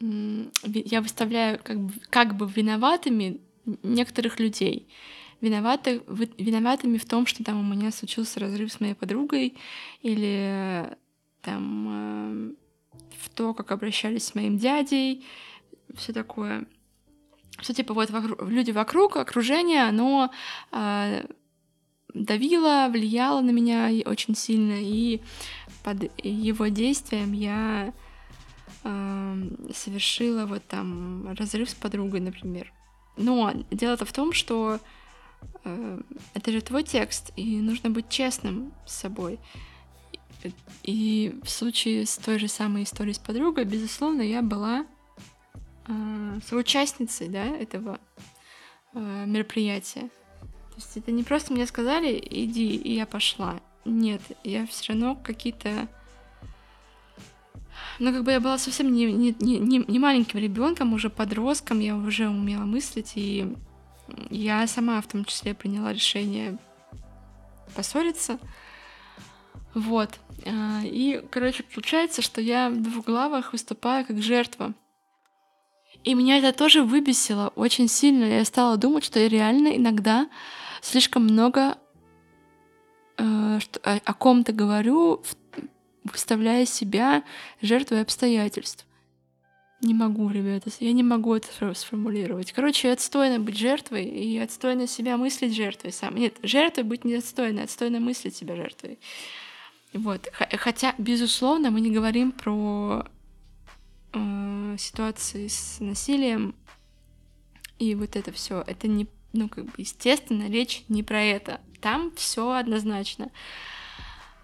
я 0.00 1.00
выставляю 1.00 1.60
как 1.62 1.78
бы, 1.78 1.92
как 2.10 2.36
бы 2.36 2.48
виноватыми 2.48 3.40
некоторых 3.82 4.40
людей. 4.40 4.88
Виноваты, 5.40 6.02
виноватыми 6.38 6.96
в 6.96 7.04
том, 7.04 7.26
что 7.26 7.44
там 7.44 7.60
у 7.60 7.74
меня 7.74 7.90
случился 7.92 8.40
разрыв 8.40 8.72
с 8.72 8.80
моей 8.80 8.94
подругой, 8.94 9.54
или 10.02 10.96
там 11.44 12.54
э, 12.92 12.98
в 13.20 13.28
то, 13.30 13.54
как 13.54 13.72
обращались 13.72 14.24
с 14.24 14.34
моим 14.34 14.58
дядей, 14.58 15.24
все 15.94 16.12
такое. 16.12 16.66
Что 17.60 17.72
типа 17.72 17.94
вот 17.94 18.10
вокруг, 18.10 18.42
люди 18.48 18.72
вокруг, 18.72 19.16
окружение, 19.16 19.84
оно 19.84 20.30
э, 20.72 21.26
давило, 22.12 22.88
влияло 22.90 23.40
на 23.40 23.50
меня 23.50 23.90
очень 24.06 24.34
сильно, 24.34 24.74
и 24.76 25.20
под 25.82 26.10
его 26.24 26.66
действием 26.68 27.32
я 27.32 27.92
э, 28.82 29.48
совершила 29.72 30.46
вот 30.46 30.66
там 30.66 31.32
разрыв 31.36 31.70
с 31.70 31.74
подругой, 31.74 32.20
например. 32.20 32.72
Но 33.16 33.52
дело-то 33.70 34.04
в 34.04 34.12
том, 34.12 34.32
что 34.32 34.80
э, 35.64 36.00
это 36.34 36.52
же 36.52 36.60
твой 36.60 36.82
текст, 36.82 37.32
и 37.36 37.60
нужно 37.60 37.90
быть 37.90 38.08
честным 38.08 38.72
с 38.86 38.94
собой. 38.94 39.38
И 40.82 41.38
в 41.42 41.48
случае 41.48 42.06
с 42.06 42.16
той 42.16 42.38
же 42.38 42.48
самой 42.48 42.82
историей 42.82 43.14
с 43.14 43.18
подругой, 43.18 43.64
безусловно, 43.64 44.22
я 44.22 44.42
была 44.42 44.86
э, 45.86 46.40
соучастницей 46.46 47.28
да, 47.28 47.44
этого 47.44 47.98
э, 48.92 49.24
мероприятия. 49.26 50.10
То 50.40 50.76
есть 50.76 50.96
это 50.96 51.12
не 51.12 51.22
просто 51.22 51.52
мне 51.52 51.66
сказали, 51.66 52.20
иди, 52.30 52.74
и 52.74 52.94
я 52.94 53.06
пошла. 53.06 53.60
Нет, 53.84 54.20
я 54.42 54.66
все 54.66 54.92
равно 54.92 55.14
какие-то... 55.14 55.88
Ну, 58.00 58.12
как 58.12 58.24
бы 58.24 58.32
я 58.32 58.40
была 58.40 58.58
совсем 58.58 58.92
не, 58.92 59.12
не, 59.12 59.34
не, 59.38 59.84
не 59.86 59.98
маленьким 59.98 60.40
ребенком, 60.40 60.92
уже 60.92 61.10
подростком, 61.10 61.80
я 61.80 61.96
уже 61.96 62.28
умела 62.28 62.64
мыслить, 62.64 63.12
и 63.14 63.54
я 64.30 64.66
сама 64.66 65.00
в 65.00 65.06
том 65.06 65.24
числе 65.24 65.54
приняла 65.54 65.92
решение 65.92 66.58
поссориться. 67.74 68.38
Вот. 69.74 70.10
А, 70.46 70.80
и, 70.84 71.22
короче, 71.30 71.64
получается, 71.64 72.22
что 72.22 72.40
я 72.40 72.70
в 72.70 72.80
двух 72.80 73.06
главах 73.06 73.52
выступаю 73.52 74.06
как 74.06 74.22
жертва. 74.22 74.72
И 76.04 76.14
меня 76.14 76.38
это 76.38 76.56
тоже 76.56 76.82
выбесило 76.82 77.52
очень 77.56 77.88
сильно. 77.88 78.24
Я 78.24 78.44
стала 78.44 78.76
думать, 78.76 79.04
что 79.04 79.18
я 79.18 79.28
реально 79.28 79.76
иногда 79.76 80.28
слишком 80.82 81.24
много 81.24 81.78
э, 83.16 83.58
о, 83.82 84.00
о 84.04 84.14
ком-то 84.14 84.52
говорю, 84.52 85.22
выставляя 86.04 86.66
себя 86.66 87.24
жертвой 87.62 88.02
обстоятельств. 88.02 88.86
Не 89.80 89.94
могу, 89.94 90.30
ребята, 90.30 90.70
я 90.80 90.92
не 90.92 91.02
могу 91.02 91.34
это 91.34 91.74
сформулировать. 91.74 92.52
Короче, 92.52 92.90
отстойно 92.90 93.38
быть 93.38 93.58
жертвой 93.58 94.04
и 94.04 94.38
отстойно 94.38 94.86
себя 94.86 95.16
мыслить 95.16 95.54
жертвой 95.54 95.92
сам. 95.92 96.16
Нет, 96.16 96.36
жертвой 96.42 96.84
быть 96.84 97.04
не 97.04 97.14
отстойно, 97.16 97.62
отстойно 97.62 98.00
мыслить 98.00 98.36
себя 98.36 98.56
жертвой. 98.56 98.98
Вот. 99.94 100.28
Хотя, 100.58 100.94
безусловно, 100.98 101.70
мы 101.70 101.80
не 101.80 101.90
говорим 101.90 102.32
про 102.32 103.06
э, 104.12 104.76
ситуации 104.78 105.46
с 105.46 105.78
насилием 105.78 106.54
и 107.78 107.94
вот 107.94 108.16
это 108.16 108.32
все. 108.32 108.62
Это 108.66 108.88
не, 108.88 109.06
ну, 109.32 109.48
как 109.48 109.66
бы, 109.66 109.72
естественно, 109.76 110.50
речь 110.50 110.84
не 110.88 111.02
про 111.04 111.22
это. 111.22 111.60
Там 111.80 112.12
все 112.16 112.52
однозначно. 112.52 113.30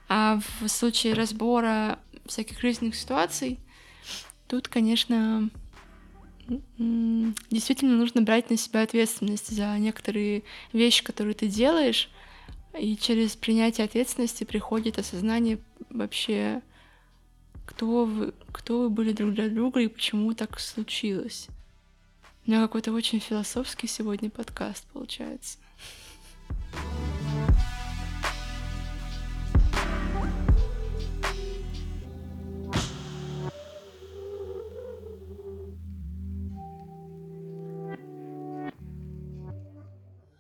А 0.09 0.41
в 0.61 0.69
случае 0.69 1.15
разбора 1.15 1.99
всяких 2.27 2.61
жизненных 2.61 2.95
ситуаций, 2.95 3.59
тут, 4.47 4.69
конечно, 4.69 5.51
действительно 6.79 7.97
нужно 7.97 8.23
брать 8.23 8.51
на 8.51 8.57
себя 8.57 8.83
ответственность 8.83 9.49
за 9.49 9.77
некоторые 9.79 10.45
вещи, 10.73 11.03
которые 11.03 11.35
ты 11.35 11.49
делаешь, 11.49 12.09
и 12.79 12.97
через 12.97 13.37
принятие 13.37 13.85
ответственности 13.85 14.45
приходит 14.45 14.99
осознание 14.99 15.59
вообще, 15.91 16.63
кто 17.67 18.05
вы, 18.05 18.35
кто 18.53 18.83
вы 18.83 18.91
были 18.91 19.13
друг 19.13 19.35
для 19.35 19.49
друга 19.49 19.81
и 19.81 19.89
почему 19.89 20.35
так 20.35 20.59
случилось. 20.61 21.49
У 22.47 22.51
меня 22.51 22.63
какой-то 22.63 22.93
очень 22.93 23.21
философский 23.21 23.87
сегодня 23.87 24.31
подкаст 24.31 24.87
получается. 24.93 25.59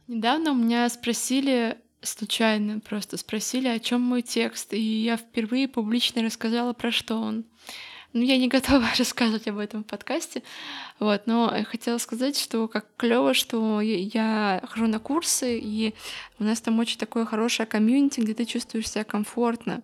Недавно 0.07 0.51
у 0.51 0.55
меня 0.55 0.89
спросили, 0.89 1.80
случайно 2.03 2.81
просто 2.81 3.17
спросили, 3.17 3.69
о 3.69 3.79
чем 3.79 4.01
мой 4.01 4.23
текст, 4.23 4.73
и 4.73 4.81
я 4.81 5.17
впервые 5.17 5.69
публично 5.69 6.23
рассказала, 6.23 6.73
про 6.73 6.91
что 6.91 7.21
он. 7.21 7.45
Ну, 8.13 8.23
я 8.23 8.39
не 8.39 8.49
готова 8.57 8.87
рассказывать 8.99 9.47
об 9.49 9.59
этом 9.59 9.85
в 9.85 9.87
подкасте, 9.87 10.43
вот, 10.99 11.27
но 11.27 11.55
я 11.57 11.65
хотела 11.65 11.99
сказать, 11.99 12.39
что 12.39 12.69
как 12.69 12.87
клево, 12.97 13.35
что 13.35 13.81
я 13.81 14.63
хожу 14.69 14.87
на 14.87 14.99
курсы, 14.99 15.59
и 15.59 15.95
у 16.39 16.45
нас 16.45 16.61
там 16.61 16.79
очень 16.79 16.99
такое 16.99 17.25
хорошее 17.25 17.67
комьюнити, 17.67 18.21
где 18.21 18.35
ты 18.35 18.45
чувствуешь 18.45 18.91
себя 18.91 19.05
комфортно. 19.05 19.83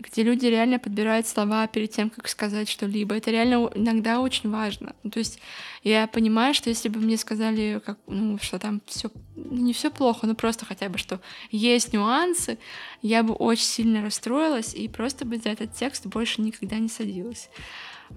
Где 0.00 0.22
люди 0.22 0.46
реально 0.46 0.78
подбирают 0.78 1.26
слова 1.26 1.66
перед 1.66 1.90
тем, 1.90 2.08
как 2.08 2.26
сказать 2.26 2.68
что-либо. 2.68 3.14
Это 3.14 3.30
реально 3.30 3.70
иногда 3.74 4.20
очень 4.20 4.50
важно. 4.50 4.94
Ну, 5.02 5.10
то 5.10 5.18
есть 5.18 5.38
я 5.82 6.06
понимаю, 6.06 6.54
что 6.54 6.70
если 6.70 6.88
бы 6.88 7.00
мне 7.00 7.18
сказали, 7.18 7.82
как, 7.84 7.98
ну, 8.06 8.38
что 8.40 8.58
там 8.58 8.80
все 8.86 9.10
ну, 9.36 9.56
не 9.56 9.72
все 9.72 9.90
плохо, 9.90 10.26
но 10.26 10.34
просто 10.34 10.64
хотя 10.64 10.88
бы, 10.88 10.96
что 10.96 11.20
есть 11.50 11.92
нюансы, 11.92 12.58
я 13.02 13.22
бы 13.22 13.34
очень 13.34 13.64
сильно 13.64 14.02
расстроилась 14.02 14.74
и 14.74 14.88
просто 14.88 15.26
бы 15.26 15.36
за 15.36 15.50
этот 15.50 15.74
текст 15.74 16.06
больше 16.06 16.40
никогда 16.40 16.78
не 16.78 16.88
садилась. 16.88 17.50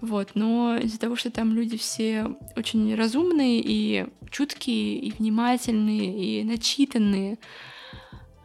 Вот, 0.02 0.32
но 0.34 0.78
из-за 0.78 1.00
того, 1.00 1.16
что 1.16 1.30
там 1.32 1.54
люди 1.54 1.78
все 1.78 2.36
очень 2.56 2.96
разумные 2.96 3.62
и 3.64 4.08
чуткие, 4.32 4.98
и 4.98 5.12
внимательные, 5.12 6.42
и 6.42 6.44
начитанные, 6.44 7.38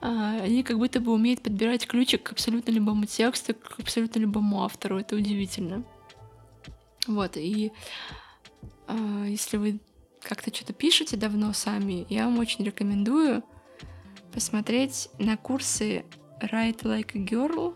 они 0.01 0.63
как 0.63 0.79
будто 0.79 1.01
бы 1.01 1.13
умеют 1.13 1.43
подбирать 1.43 1.87
ключик 1.87 2.23
к 2.25 2.33
абсолютно 2.33 2.71
любому 2.71 3.07
тексту, 3.07 3.55
к 3.55 3.81
абсолютно 3.81 4.21
любому 4.21 4.63
автору. 4.63 4.99
Это 4.99 5.17
удивительно. 5.17 5.85
Вот, 7.07 7.37
и 7.37 7.73
э, 8.87 9.25
если 9.29 9.57
вы 9.57 9.81
как-то 10.21 10.55
что-то 10.55 10.73
пишете 10.73 11.17
давно 11.17 11.53
сами, 11.53 12.07
я 12.11 12.27
вам 12.27 12.39
очень 12.39 12.65
рекомендую 12.65 13.43
посмотреть 14.33 15.09
на 15.19 15.37
курсы 15.37 16.05
Write 16.43 16.83
Like 16.83 17.13
a 17.15 17.25
Girl. 17.25 17.75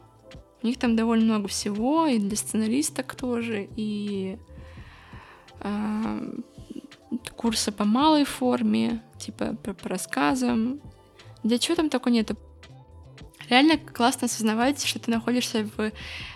У 0.63 0.67
них 0.67 0.79
там 0.79 0.95
довольно 0.95 1.25
много 1.25 1.49
всего, 1.49 2.07
и 2.07 2.19
для 2.19 2.37
сценаристок 2.37 3.15
тоже, 3.17 3.69
и 3.75 4.39
э, 5.61 6.41
курсы 7.37 7.73
по 7.73 7.85
малой 7.85 8.25
форме, 8.25 9.03
типа 9.19 9.57
по, 9.57 9.75
по 9.75 9.89
рассказам, 9.89 10.81
да 11.43 11.59
чего 11.59 11.77
там 11.77 11.91
такого 11.91 12.13
нету? 12.13 12.37
Реально 13.49 13.77
классно 13.77 14.27
осознавать, 14.27 14.85
что 14.85 14.99
ты 14.99 15.11
находишься 15.11 15.69
в 15.77 15.93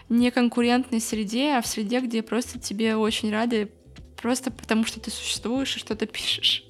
неконкурентной 0.08 1.00
среде, 1.00 1.52
а 1.52 1.62
в 1.62 1.66
среде, 1.66 2.00
где 2.00 2.22
просто 2.22 2.58
тебе 2.58 2.96
очень 2.96 3.30
рады, 3.30 3.72
просто 4.20 4.50
потому 4.50 4.84
что 4.84 5.00
ты 5.00 5.10
существуешь 5.10 5.76
и 5.76 5.78
что-то 5.78 6.06
пишешь. 6.06 6.64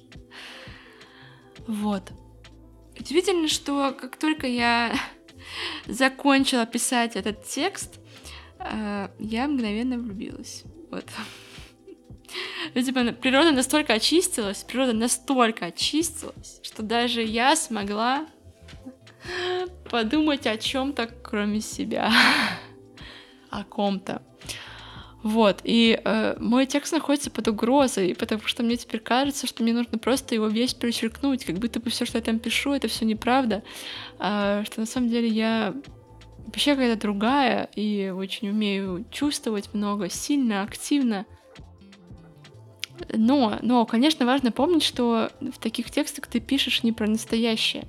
Вот. 1.67 2.11
Удивительно, 2.99 3.47
что 3.47 3.91
как 3.91 4.17
только 4.17 4.47
я 4.47 4.93
закончила 5.87 6.65
писать 6.65 7.15
этот 7.15 7.43
текст, 7.43 7.99
э, 8.59 9.09
я 9.19 9.47
мгновенно 9.47 9.97
влюбилась. 9.97 10.63
Вот. 10.89 11.05
Видимо, 12.73 13.13
природа 13.13 13.51
настолько 13.51 13.93
очистилась, 13.93 14.63
природа 14.63 14.93
настолько 14.93 15.67
очистилась, 15.67 16.59
что 16.63 16.83
даже 16.83 17.21
я 17.21 17.55
смогла 17.55 18.25
подумать 19.89 20.47
о 20.47 20.57
чем-то, 20.57 21.09
кроме 21.23 21.61
себя, 21.61 22.11
о 23.49 23.63
ком-то. 23.63 24.21
Вот, 25.23 25.61
и 25.63 25.99
э, 26.01 26.37
мой 26.39 26.67
текст 26.67 26.93
находится 26.93 27.31
под 27.31 27.47
угрозой, 27.47 28.15
потому 28.15 28.43
что 28.45 28.63
мне 28.63 28.77
теперь 28.77 29.01
кажется, 29.01 29.47
что 29.47 29.63
мне 29.63 29.73
нужно 29.73 29.97
просто 29.97 30.35
его 30.35 30.47
весь 30.47 30.73
перечеркнуть, 30.73 31.43
как 31.43 31.57
будто 31.57 31.79
бы 31.79 31.89
все, 31.89 32.05
что 32.05 32.19
я 32.19 32.23
там 32.23 32.39
пишу, 32.39 32.71
это 32.71 32.87
все 32.87 33.03
неправда, 33.03 33.63
э, 34.19 34.63
что 34.65 34.79
на 34.79 34.85
самом 34.85 35.09
деле 35.09 35.27
я 35.27 35.73
вообще 36.45 36.75
какая-то 36.75 37.01
другая 37.01 37.67
и 37.75 38.13
очень 38.15 38.49
умею 38.49 39.05
чувствовать 39.11 39.73
много, 39.73 40.07
сильно, 40.09 40.63
активно. 40.63 41.25
Но, 43.13 43.59
но, 43.61 43.85
конечно, 43.85 44.25
важно 44.25 44.51
помнить, 44.51 44.83
что 44.83 45.31
в 45.39 45.59
таких 45.59 45.91
текстах 45.91 46.27
ты 46.27 46.39
пишешь 46.39 46.83
не 46.83 46.91
про 46.91 47.07
настоящее 47.07 47.85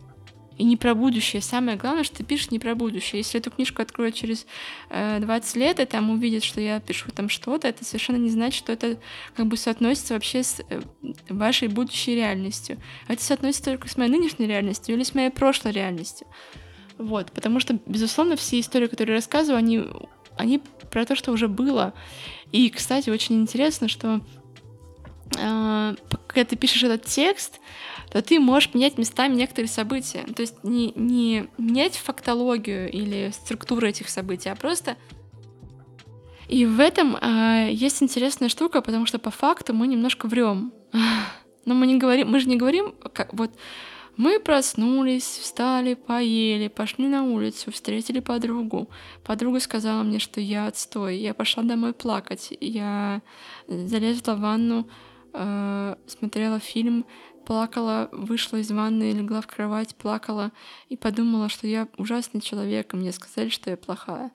и 0.59 0.64
не 0.64 0.77
про 0.77 0.94
будущее. 0.94 1.40
Самое 1.40 1.77
главное, 1.77 2.03
что 2.03 2.16
ты 2.16 2.25
пишешь 2.25 2.51
не 2.51 2.59
про 2.59 2.75
будущее. 2.75 3.21
Если 3.21 3.38
эту 3.38 3.51
книжку 3.51 3.81
откроют 3.81 4.16
через 4.16 4.44
э, 4.90 5.21
20 5.21 5.57
лет, 5.57 5.81
и 5.81 5.85
там 5.85 6.11
увидят, 6.11 6.42
что 6.42 6.61
я 6.61 6.81
пишу 6.81 7.11
там 7.12 7.29
что-то, 7.29 7.68
это 7.68 7.85
совершенно 7.85 8.16
не 8.16 8.29
значит, 8.29 8.59
что 8.59 8.73
это 8.73 8.99
как 9.37 9.47
бы 9.47 9.57
соотносится 9.57 10.14
вообще 10.14 10.42
с 10.42 10.61
э, 10.68 10.81
вашей 11.29 11.68
будущей 11.68 12.16
реальностью. 12.16 12.79
Это 13.07 13.23
соотносится 13.23 13.64
только 13.64 13.88
с 13.88 13.97
моей 13.97 14.11
нынешней 14.11 14.47
реальностью 14.47 14.97
или 14.97 15.05
с 15.05 15.14
моей 15.14 15.31
прошлой 15.31 15.73
реальностью. 15.73 16.27
Вот, 16.99 17.31
потому 17.31 17.61
что, 17.61 17.79
безусловно, 17.87 18.35
все 18.35 18.59
истории, 18.59 18.88
которые 18.88 19.14
я 19.14 19.18
рассказываю, 19.18 19.59
они, 19.59 19.85
они 20.37 20.61
про 20.90 21.05
то, 21.05 21.14
что 21.14 21.31
уже 21.31 21.47
было. 21.47 21.94
И, 22.51 22.68
кстати, 22.71 23.11
очень 23.11 23.40
интересно, 23.40 23.87
что 23.87 24.21
когда 25.31 26.45
ты 26.45 26.57
пишешь 26.57 26.83
этот 26.83 27.05
текст, 27.05 27.61
то 28.11 28.23
ты 28.23 28.41
можешь 28.41 28.75
менять 28.75 28.99
местами 28.99 29.35
некоторые 29.35 29.69
события. 29.69 30.25
То 30.35 30.43
есть 30.43 30.64
не, 30.64 30.93
не 30.95 31.49
менять 31.59 31.97
фактологию 31.97 32.91
или 32.91 33.31
структуру 33.33 33.87
этих 33.87 34.09
событий, 34.09 34.49
а 34.49 34.57
просто... 34.57 34.97
И 36.49 36.64
в 36.64 36.81
этом 36.81 37.14
э, 37.17 37.69
есть 37.73 38.03
интересная 38.03 38.49
штука, 38.49 38.81
потому 38.81 39.05
что 39.05 39.19
по 39.19 39.31
факту 39.31 39.75
мы 39.75 39.87
немножко 39.87 40.27
врем. 40.27 40.73
Но 41.67 41.75
мы 41.75 41.87
не 41.87 41.99
говорим, 41.99 42.31
мы 42.31 42.41
же 42.41 42.49
не 42.49 42.57
говорим, 42.57 42.95
как 43.12 43.35
вот 43.35 43.51
мы 44.19 44.41
проснулись, 44.41 45.23
встали, 45.23 45.95
поели, 45.95 46.67
пошли 46.67 47.07
на 47.07 47.23
улицу, 47.23 47.71
встретили 47.71 48.19
подругу. 48.19 48.88
Подруга 49.25 49.61
сказала 49.61 50.03
мне, 50.03 50.19
что 50.19 50.41
я 50.41 50.67
отстой. 50.67 51.19
Я 51.19 51.35
пошла 51.35 51.62
домой 51.62 51.93
плакать. 51.93 52.53
Я 52.61 53.23
залезла 53.69 54.35
в 54.35 54.41
ванну, 54.41 54.88
э, 55.33 55.97
смотрела 56.07 56.61
фильм, 56.61 57.07
плакала, 57.47 58.09
вышла 58.12 58.59
из 58.59 58.71
ванны, 58.71 59.12
легла 59.12 59.41
в 59.41 59.47
кровать, 59.47 59.95
плакала 59.97 60.53
и 60.88 60.97
подумала, 60.97 61.49
что 61.49 61.67
я 61.67 61.88
ужасный 61.97 62.41
человек, 62.41 62.93
и 62.93 62.97
мне 62.97 63.12
сказали, 63.12 63.49
что 63.49 63.71
я 63.71 63.77
плохая. 63.77 64.33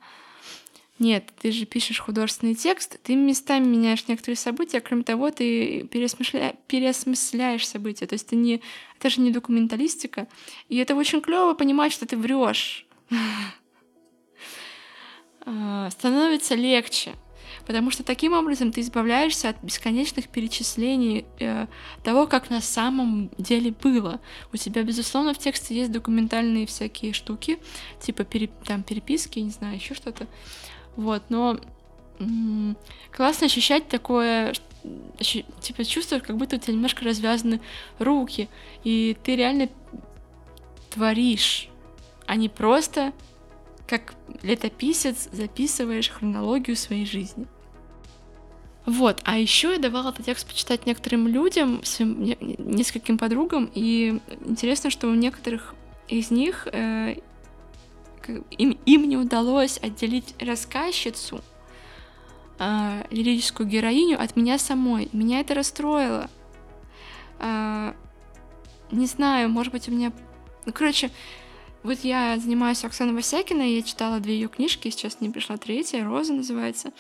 Нет, 0.99 1.32
ты 1.41 1.51
же 1.51 1.65
пишешь 1.65 1.99
художественный 1.99 2.56
текст, 2.56 2.99
ты 3.03 3.15
местами 3.15 3.65
меняешь 3.65 4.08
некоторые 4.08 4.38
события, 4.38 4.79
кроме 4.79 5.03
того, 5.03 5.32
ты 5.32 5.88
переосмысля... 5.91 6.56
переосмысляешь 6.67 7.67
события. 7.67 8.06
То 8.06 8.13
есть 8.13 8.27
ты 8.27 8.36
не... 8.36 8.62
это 8.99 9.10
же 9.10 9.21
не 9.21 9.32
документалистика. 9.32 10.27
И 10.69 10.77
это 10.77 10.95
очень 10.95 11.21
клево 11.21 11.56
понимать, 11.56 11.91
что 11.91 12.06
ты 12.06 12.17
врешь. 12.17 12.86
А, 15.45 15.89
становится 15.89 16.56
легче. 16.56 17.15
Потому 17.65 17.91
что 17.91 18.04
таким 18.04 18.34
образом 18.34 18.71
ты 18.71 18.82
избавляешься 18.82 19.49
от 19.49 19.63
бесконечных 19.63 20.28
перечислений 20.28 21.26
э, 21.39 21.67
того, 22.04 22.28
как 22.28 22.49
на 22.49 22.60
самом 22.60 23.30
деле 23.38 23.71
было. 23.71 24.19
У 24.52 24.58
тебя, 24.58 24.84
безусловно, 24.84 25.34
в 25.34 25.38
тексте 25.38 25.76
есть 25.76 25.91
документальные 25.91 26.65
всякие 26.65 27.13
штуки, 27.13 27.60
типа 28.02 28.26
пере, 28.26 28.49
там 28.65 28.84
переписки, 28.84 29.39
не 29.39 29.52
знаю, 29.52 29.76
еще 29.76 29.93
что-то. 29.93 30.28
Вот, 30.97 31.23
но 31.30 31.58
м- 32.19 32.76
классно 33.15 33.45
ощущать 33.45 33.88
такое, 33.88 34.54
типа 35.62 35.86
чувствуешь, 35.86 36.23
как 36.23 36.36
будто 36.36 36.58
у 36.58 36.60
тебя 36.60 36.73
немножко 36.73 37.06
развязаны 37.06 37.62
руки, 37.97 38.49
и 38.84 39.15
ты 39.23 39.38
реально 39.38 39.69
творишь, 40.89 41.69
а 42.28 42.36
не 42.36 42.49
просто 42.49 43.13
как 43.88 44.15
летописец 44.41 45.30
записываешь 45.32 46.10
хронологию 46.10 46.76
своей 46.76 47.06
жизни. 47.06 47.47
Вот, 48.85 49.21
а 49.23 49.37
еще 49.37 49.71
я 49.71 49.79
давала 49.79 50.09
этот 50.09 50.25
текст 50.25 50.45
почитать 50.45 50.85
некоторым 50.85 51.27
людям, 51.27 51.83
своим 51.83 52.35
нескольким 52.57 53.17
подругам, 53.17 53.69
и 53.73 54.19
интересно, 54.45 54.89
что 54.89 55.07
у 55.07 55.13
некоторых 55.13 55.73
из 56.09 56.31
них 56.31 56.67
э, 56.71 57.15
им, 58.51 58.77
им 58.85 59.07
не 59.07 59.15
удалось 59.15 59.79
отделить 59.81 60.35
рассказчицу, 60.39 61.41
э, 62.59 63.05
лирическую 63.09 63.67
героиню 63.69 64.21
от 64.21 64.35
меня 64.35 64.57
самой. 64.57 65.09
Меня 65.13 65.39
это 65.39 65.53
расстроило. 65.53 66.29
Э, 67.39 67.93
не 68.91 69.05
знаю, 69.05 69.49
может 69.49 69.71
быть, 69.71 69.87
у 69.87 69.91
меня... 69.91 70.11
Ну, 70.65 70.73
короче, 70.73 71.09
Вот 71.83 71.99
я 72.03 72.37
занимаюсь 72.39 72.85
Оксаной 72.85 73.13
Васякиной, 73.13 73.75
я 73.75 73.81
читала 73.81 74.21
две 74.21 74.35
ее 74.35 74.47
книжки, 74.47 74.89
сейчас 74.89 75.19
не 75.19 75.29
пришла 75.29 75.57
третья, 75.57 76.05
«Роза» 76.05 76.33
называется. 76.33 76.93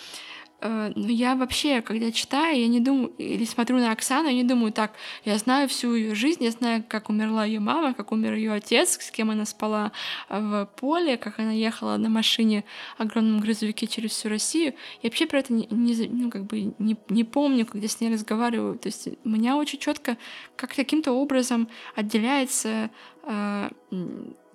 Но 0.63 1.07
я 1.09 1.35
вообще, 1.35 1.81
когда 1.81 2.11
читаю, 2.11 2.59
я 2.59 2.67
не 2.67 2.79
думаю, 2.79 3.09
или 3.17 3.43
смотрю 3.43 3.77
на 3.77 3.91
Оксану, 3.91 4.29
я 4.29 4.33
не 4.33 4.43
думаю, 4.43 4.71
так, 4.71 4.93
я 5.25 5.37
знаю 5.37 5.67
всю 5.67 5.93
ее 5.93 6.15
жизнь, 6.15 6.43
я 6.43 6.51
знаю, 6.51 6.83
как 6.87 7.09
умерла 7.09 7.43
ее 7.43 7.59
мама, 7.59 7.93
как 7.93 8.11
умер 8.11 8.33
ее 8.35 8.53
отец, 8.53 8.97
с 9.01 9.11
кем 9.11 9.29
она 9.29 9.45
спала 9.45 9.91
в 10.29 10.69
поле, 10.77 11.17
как 11.17 11.39
она 11.39 11.51
ехала 11.51 11.97
на 11.97 12.09
машине 12.09 12.63
огромном 12.97 13.39
грузовике 13.39 13.87
через 13.87 14.11
всю 14.11 14.29
Россию. 14.29 14.73
Я 15.01 15.09
вообще 15.09 15.25
про 15.25 15.39
это 15.39 15.53
не, 15.53 15.67
не, 15.69 16.07
ну, 16.07 16.31
как 16.31 16.45
бы 16.45 16.73
не, 16.79 16.95
не 17.09 17.23
помню, 17.23 17.65
когда 17.65 17.87
с 17.87 17.99
ней 17.99 18.13
разговариваю. 18.13 18.77
То 18.77 18.87
есть 18.87 19.09
меня 19.23 19.57
очень 19.57 19.79
четко, 19.79 20.17
как 20.55 20.73
каким-то 20.73 21.11
образом 21.11 21.67
отделяется 21.95 22.89
э, 23.23 23.69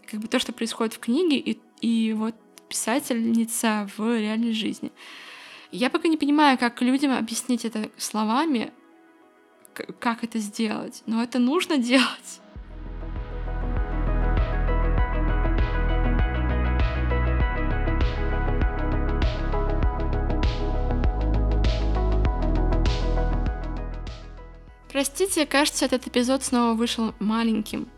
как 0.07 0.21
бы 0.21 0.29
то, 0.29 0.39
что 0.39 0.53
происходит 0.53 0.95
в 0.95 0.99
книге, 1.01 1.37
и, 1.37 1.61
и 1.81 2.13
вот 2.13 2.35
писательница 2.69 3.89
в 3.97 4.19
реальной 4.19 4.53
жизни. 4.53 4.93
Я 5.71 5.91
пока 5.91 6.09
не 6.09 6.17
понимаю, 6.17 6.57
как 6.57 6.81
людям 6.81 7.13
объяснить 7.13 7.67
это 7.67 7.91
словами, 7.99 8.73
как 10.01 10.25
это 10.25 10.39
сделать, 10.39 11.03
но 11.05 11.23
это 11.23 11.39
нужно 11.39 11.77
делать. 11.77 12.41
Простите, 24.91 25.45
кажется, 25.45 25.85
этот 25.85 26.07
эпизод 26.07 26.43
снова 26.43 26.75
вышел 26.75 27.15
маленьким. 27.19 27.89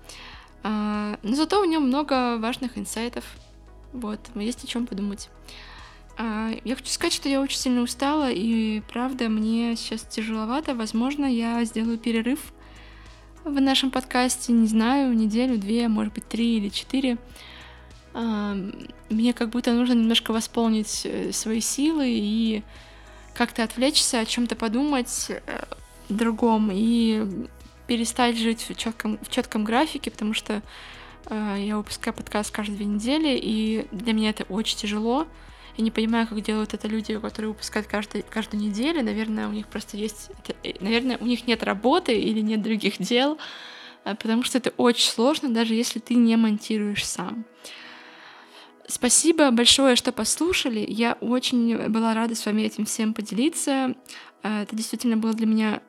А, 0.65 1.19
но 1.23 1.37
зато 1.37 1.63
в 1.63 1.67
нем 1.67 1.85
много 1.85 2.37
важных 2.39 2.77
инсайтов. 2.77 3.25
Вот, 3.93 4.21
есть 4.35 4.65
о 4.65 4.67
чем 4.67 4.89
подумать. 4.89 5.31
А, 6.23 6.51
я 6.65 6.77
хочу 6.77 6.91
сказать, 6.91 7.15
что 7.15 7.31
я 7.31 7.41
очень 7.41 7.57
сильно 7.57 7.81
устала, 7.81 8.31
и 8.31 8.83
правда, 8.93 9.31
мне 9.31 9.75
сейчас 9.75 10.03
тяжеловато. 10.03 10.75
Возможно, 10.75 11.25
я 11.25 11.65
сделаю 11.65 11.97
перерыв 11.97 12.53
в 13.43 13.59
нашем 13.59 13.91
подкасте, 13.91 14.53
не 14.53 14.67
знаю, 14.67 15.17
неделю, 15.17 15.57
две, 15.57 15.89
может 15.89 16.13
быть, 16.13 16.29
три 16.29 16.59
или 16.59 16.69
четыре. 16.69 17.17
А, 18.13 18.55
мне 19.09 19.33
как 19.33 19.49
будто 19.49 19.73
нужно 19.73 19.95
немножко 19.95 20.33
восполнить 20.33 21.07
э, 21.07 21.33
свои 21.33 21.61
силы 21.61 22.05
и 22.09 22.65
как-то 23.33 23.65
отвлечься, 23.65 24.21
о 24.21 24.27
чем-то 24.27 24.57
подумать 24.57 25.29
э, 25.31 25.65
другом 26.11 26.69
и 26.71 27.49
перестать 27.87 28.37
жить 28.37 28.67
в 28.69 28.75
четком, 28.75 29.19
в 29.23 29.31
четком 29.31 29.65
графике, 29.65 30.11
потому 30.11 30.35
что 30.35 30.61
э, 31.31 31.57
я 31.61 31.79
выпускаю 31.79 32.13
подкаст 32.13 32.51
каждые 32.51 32.77
две 32.77 32.85
недели, 32.85 33.41
и 33.43 33.87
для 33.91 34.13
меня 34.13 34.29
это 34.29 34.45
очень 34.51 34.77
тяжело. 34.77 35.27
Я 35.77 35.85
не 35.85 35.91
понимаю, 35.91 36.27
как 36.27 36.41
делают 36.43 36.75
это 36.75 36.89
люди, 36.89 37.19
которые 37.19 37.51
выпускают 37.51 37.87
каждый, 37.87 38.23
каждую 38.23 38.63
неделю. 38.63 39.03
Наверное, 39.03 39.49
у 39.49 39.53
них 39.53 39.67
просто 39.67 39.97
есть... 39.97 40.31
Э, 40.63 40.73
наверное, 40.81 41.19
у 41.19 41.27
них 41.27 41.47
нет 41.47 41.63
работы 41.63 42.19
или 42.19 42.41
нет 42.41 42.63
других 42.63 42.99
дел, 42.99 43.39
э, 44.05 44.15
потому 44.15 44.43
что 44.43 44.59
это 44.59 44.71
очень 44.77 45.11
сложно, 45.11 45.49
даже 45.49 45.75
если 45.75 45.99
ты 45.99 46.15
не 46.15 46.37
монтируешь 46.37 47.07
сам. 47.07 47.45
Спасибо 48.87 49.51
большое, 49.53 49.95
что 49.95 50.11
послушали. 50.11 50.85
Я 50.87 51.17
очень 51.21 51.89
была 51.89 52.13
рада 52.13 52.35
с 52.35 52.45
вами 52.45 52.63
этим 52.63 52.87
всем 52.87 53.15
поделиться. 53.15 53.95
Э, 54.43 54.63
это 54.63 54.75
действительно 54.75 55.17
было 55.17 55.33
для 55.33 55.47
меня 55.47 55.83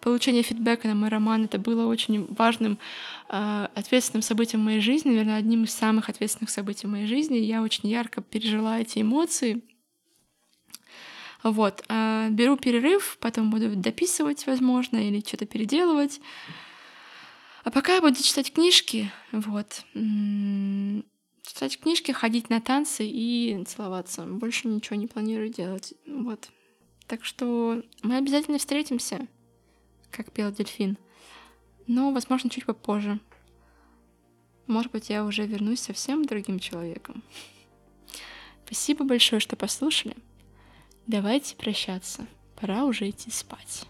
получение 0.00 0.42
фидбэка 0.42 0.88
на 0.88 0.94
мой 0.94 1.08
роман 1.08 1.44
это 1.44 1.58
было 1.58 1.86
очень 1.86 2.26
важным, 2.34 2.78
э, 3.28 3.68
ответственным 3.74 4.22
событием 4.22 4.62
в 4.62 4.64
моей 4.64 4.80
жизни, 4.80 5.10
наверное, 5.10 5.38
одним 5.38 5.64
из 5.64 5.74
самых 5.74 6.08
ответственных 6.08 6.50
событий 6.50 6.86
в 6.86 6.90
моей 6.90 7.06
жизни. 7.06 7.38
Я 7.38 7.62
очень 7.62 7.88
ярко 7.88 8.20
пережила 8.22 8.80
эти 8.80 9.00
эмоции. 9.00 9.62
Вот, 11.42 11.82
э, 11.88 12.28
беру 12.30 12.56
перерыв, 12.56 13.18
потом 13.20 13.50
буду 13.50 13.74
дописывать, 13.74 14.46
возможно, 14.46 14.96
или 14.96 15.20
что-то 15.20 15.46
переделывать. 15.46 16.20
А 17.64 17.70
пока 17.70 17.94
я 17.94 18.00
буду 18.00 18.22
читать 18.22 18.52
книжки, 18.52 19.10
вот, 19.32 19.84
читать 21.42 21.78
книжки, 21.80 22.12
ходить 22.12 22.50
на 22.50 22.60
танцы 22.60 23.06
и 23.06 23.62
целоваться. 23.66 24.22
Больше 24.22 24.68
ничего 24.68 24.96
не 24.96 25.06
планирую 25.06 25.48
делать. 25.48 25.94
Вот. 26.06 26.48
Так 27.06 27.24
что 27.24 27.82
мы 28.02 28.16
обязательно 28.16 28.58
встретимся 28.58 29.26
как 30.12 30.30
пел 30.30 30.52
дельфин. 30.52 30.96
Но, 31.86 32.12
возможно, 32.12 32.48
чуть 32.48 32.66
попозже. 32.66 33.18
Может 34.68 34.92
быть, 34.92 35.10
я 35.10 35.24
уже 35.24 35.44
вернусь 35.46 35.80
совсем 35.80 36.24
другим 36.24 36.60
человеком. 36.60 37.22
Спасибо 38.64 39.04
большое, 39.04 39.40
что 39.40 39.56
послушали. 39.56 40.16
Давайте 41.06 41.56
прощаться. 41.56 42.26
Пора 42.60 42.84
уже 42.84 43.10
идти 43.10 43.30
спать. 43.30 43.86